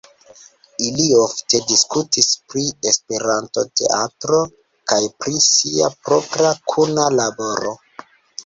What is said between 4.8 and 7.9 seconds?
kaj pri sia propra kuna laboro.